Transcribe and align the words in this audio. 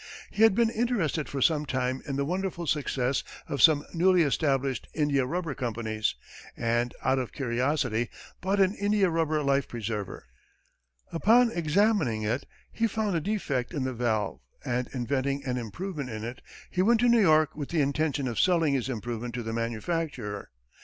He 0.31 0.41
had 0.41 0.55
been 0.55 0.71
interested 0.71 1.29
for 1.29 1.43
some 1.43 1.63
time 1.63 2.01
in 2.07 2.15
the 2.15 2.25
wonderful 2.25 2.65
success 2.65 3.23
of 3.47 3.61
some 3.61 3.85
newly 3.93 4.23
established 4.23 4.87
India 4.95 5.27
rubber 5.27 5.53
companies, 5.53 6.15
and, 6.57 6.91
out 7.03 7.19
of 7.19 7.31
curiosity, 7.31 8.09
bought 8.41 8.59
an 8.59 8.73
India 8.73 9.11
rubber 9.11 9.43
life 9.43 9.67
preserver. 9.67 10.25
Upon 11.11 11.51
examining 11.51 12.23
it, 12.23 12.47
he 12.71 12.87
found 12.87 13.15
a 13.15 13.21
defect 13.21 13.75
in 13.75 13.83
the 13.83 13.93
valve, 13.93 14.41
and 14.65 14.87
inventing 14.91 15.45
an 15.45 15.57
improvement 15.57 16.09
in 16.09 16.23
it, 16.23 16.41
he 16.71 16.81
went 16.81 16.99
to 17.01 17.07
New 17.07 17.21
York 17.21 17.55
with 17.55 17.69
the 17.69 17.81
intention 17.81 18.27
of 18.27 18.39
selling 18.39 18.73
his 18.73 18.89
improvement 18.89 19.35
to 19.35 19.43
the 19.43 19.53
manufacturer. 19.53 20.49